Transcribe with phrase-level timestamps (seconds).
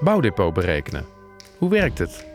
[0.00, 1.06] Bouwdepot berekenen.
[1.58, 2.26] Hoe werkt het?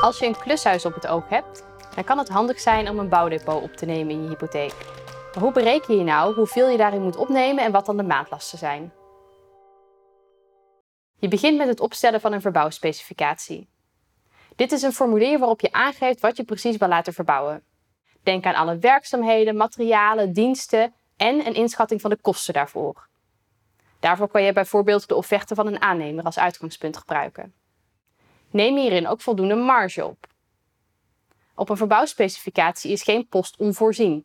[0.00, 1.64] Als je een klushuis op het oog hebt,
[1.94, 4.74] dan kan het handig zijn om een bouwdepot op te nemen in je hypotheek.
[5.34, 8.58] Maar hoe bereken je nou hoeveel je daarin moet opnemen en wat dan de maandlasten
[8.58, 8.92] zijn?
[11.18, 13.68] Je begint met het opstellen van een verbouwspecificatie.
[14.56, 17.64] Dit is een formulier waarop je aangeeft wat je precies wil laten verbouwen.
[18.22, 23.08] Denk aan alle werkzaamheden, materialen, diensten en een inschatting van de kosten daarvoor.
[24.04, 27.54] Daarvoor kan je bijvoorbeeld de offerte van een aannemer als uitgangspunt gebruiken.
[28.50, 30.26] Neem hierin ook voldoende marge op.
[31.54, 34.24] Op een verbouwspecificatie is geen post onvoorzien.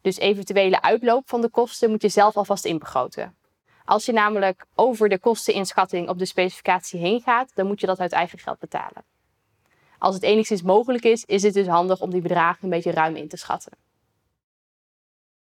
[0.00, 3.36] Dus eventuele uitloop van de kosten moet je zelf alvast inbegroten.
[3.84, 8.00] Als je namelijk over de kosteninschatting op de specificatie heen gaat, dan moet je dat
[8.00, 9.04] uit eigen geld betalen.
[9.98, 13.16] Als het enigszins mogelijk is, is het dus handig om die bedragen een beetje ruim
[13.16, 13.72] in te schatten.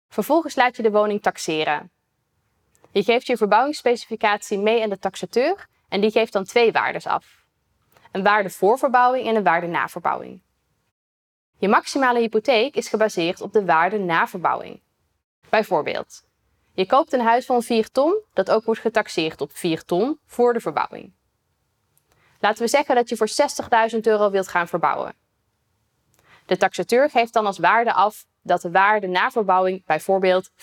[0.09, 1.91] Vervolgens laat je de woning taxeren.
[2.93, 7.45] Je geeft je verbouwingsspecificatie mee aan de taxateur en die geeft dan twee waardes af.
[8.13, 10.43] Een waarde voor verbouwing en een waarde na verbouwing.
[11.59, 14.81] Je maximale hypotheek is gebaseerd op de waarde na verbouwing.
[15.49, 16.23] Bijvoorbeeld,
[16.75, 20.53] je koopt een huis van 4 ton dat ook wordt getaxeerd op 4 ton voor
[20.53, 21.13] de verbouwing.
[22.41, 23.29] Laten we zeggen dat je voor
[23.95, 25.15] 60.000 euro wilt gaan verbouwen.
[26.47, 30.55] De taxateur geeft dan als waarde af dat de waarde na verbouwing bijvoorbeeld 440.000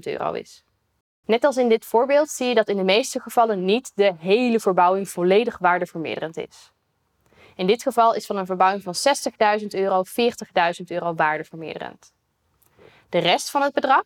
[0.00, 0.64] euro is.
[1.24, 4.60] Net als in dit voorbeeld zie je dat in de meeste gevallen niet de hele
[4.60, 6.72] verbouwing volledig waardevermeerderend is.
[7.54, 8.94] In dit geval is van een verbouwing van
[9.60, 12.12] 60.000 euro 40.000 euro waardevermeerderend.
[13.08, 14.02] De rest van het bedrag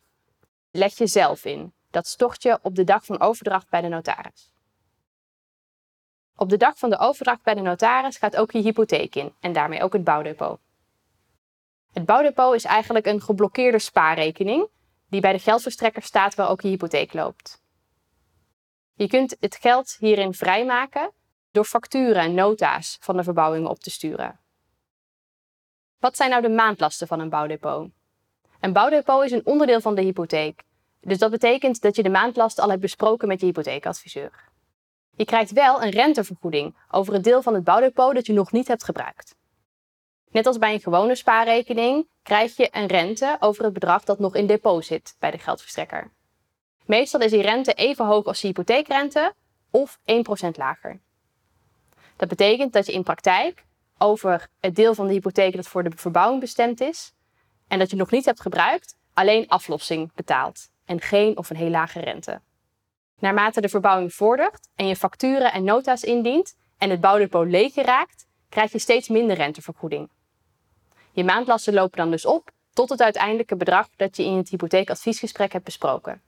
[0.71, 1.73] leg je zelf in.
[1.89, 4.53] Dat stort je op de dag van overdracht bij de notaris.
[6.35, 9.53] Op de dag van de overdracht bij de notaris gaat ook je hypotheek in en
[9.53, 10.59] daarmee ook het bouwdepot.
[11.93, 14.69] Het bouwdepot is eigenlijk een geblokkeerde spaarrekening
[15.09, 17.61] die bij de geldverstrekker staat waar ook je hypotheek loopt.
[18.93, 21.11] Je kunt het geld hierin vrijmaken
[21.51, 24.39] door facturen en nota's van de verbouwingen op te sturen.
[25.99, 27.89] Wat zijn nou de maandlasten van een bouwdepot?
[28.59, 30.63] Een bouwdepot is een onderdeel van de hypotheek.
[31.01, 34.49] Dus dat betekent dat je de maandlast al hebt besproken met je hypotheekadviseur.
[35.15, 38.67] Je krijgt wel een rentevergoeding over het deel van het bouwdepot dat je nog niet
[38.67, 39.35] hebt gebruikt.
[40.35, 44.35] Net als bij een gewone spaarrekening krijg je een rente over het bedrag dat nog
[44.35, 46.11] in depot zit bij de geldverstrekker.
[46.85, 49.33] Meestal is die rente even hoog als de hypotheekrente
[49.71, 50.01] of 1%
[50.51, 50.99] lager.
[52.15, 53.65] Dat betekent dat je in praktijk
[53.97, 57.13] over het deel van de hypotheek dat voor de verbouwing bestemd is
[57.67, 61.69] en dat je nog niet hebt gebruikt, alleen aflossing betaalt en geen of een heel
[61.69, 62.41] lage rente.
[63.19, 68.27] Naarmate de verbouwing vordert en je facturen en nota's indient en het bouwdepot leeg raakt,
[68.49, 70.09] krijg je steeds minder rentevergoeding.
[71.15, 75.51] Je maandlasten lopen dan dus op tot het uiteindelijke bedrag dat je in het hypotheekadviesgesprek
[75.51, 76.21] hebt besproken.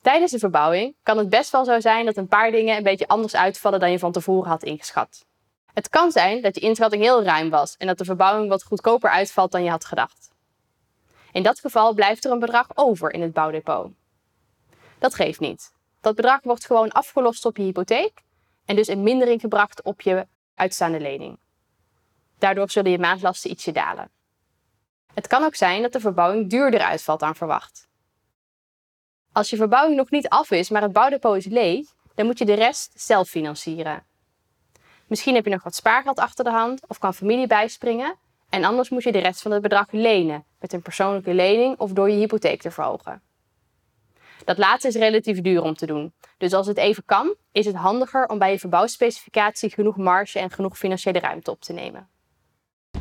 [0.00, 3.08] Tijdens de verbouwing kan het best wel zo zijn dat een paar dingen een beetje
[3.08, 5.26] anders uitvallen dan je van tevoren had ingeschat.
[5.74, 9.10] Het kan zijn dat je inschatting heel ruim was en dat de verbouwing wat goedkoper
[9.10, 10.30] uitvalt dan je had gedacht.
[11.32, 13.90] In dat geval blijft er een bedrag over in het bouwdepot.
[14.98, 15.72] Dat geeft niet.
[16.00, 18.22] Dat bedrag wordt gewoon afgelost op je hypotheek
[18.64, 21.38] en dus in mindering gebracht op je uitstaande lening.
[22.38, 24.10] Daardoor zullen je maandlasten ietsje dalen.
[25.14, 27.88] Het kan ook zijn dat de verbouwing duurder uitvalt dan verwacht.
[29.32, 32.44] Als je verbouwing nog niet af is, maar het bouwdepot is leeg, dan moet je
[32.44, 34.06] de rest zelf financieren.
[35.06, 38.16] Misschien heb je nog wat spaargeld achter de hand of kan familie bijspringen
[38.48, 41.92] en anders moet je de rest van het bedrag lenen met een persoonlijke lening of
[41.92, 43.22] door je hypotheek te verhogen.
[44.44, 46.12] Dat laatste is relatief duur om te doen.
[46.38, 50.50] Dus als het even kan, is het handiger om bij je verbouwspecificatie genoeg marge en
[50.50, 52.08] genoeg financiële ruimte op te nemen.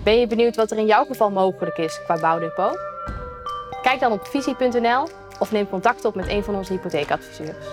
[0.08, 2.80] Ben je benieuwd wat er in jouw geval mogelijk is qua bouwdepot?
[3.82, 5.08] Kijk dan op visie.nl
[5.40, 7.66] of neem contact op met een van onze hypotheekadviseurs.